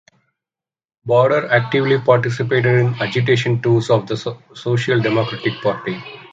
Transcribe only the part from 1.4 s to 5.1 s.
actively participated in agitation tours of the Social